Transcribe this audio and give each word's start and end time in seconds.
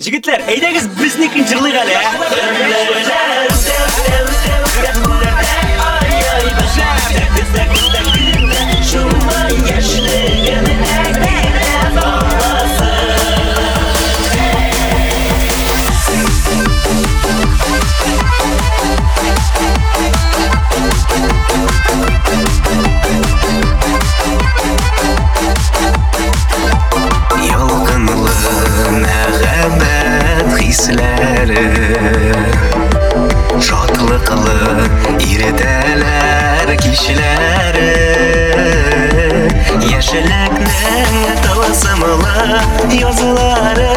жігіттер 0.00 0.40
эйдеңіз 0.48 0.86
біздікін 0.96 1.44
жырлайық 1.50 1.76
әлі 1.82 3.39
sesleri 30.80 31.72
Şatlıklı 33.60 34.88
irdeler 35.20 36.78
kişileri 36.78 38.10
Yeşilek 39.92 40.52
ne 40.52 41.42
tılsımlı 41.42 42.60
yazıları. 43.00 43.90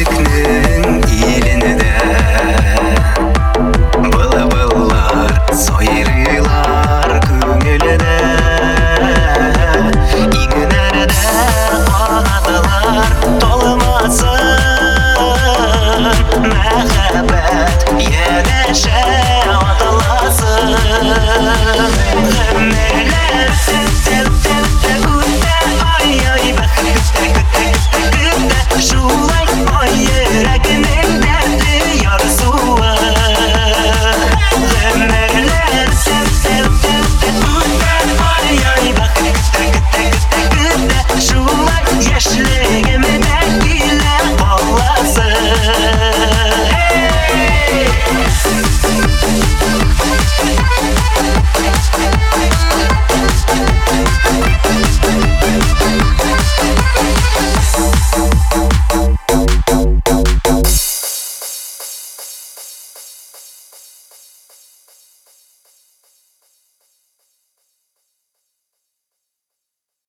Sickness 0.00 0.59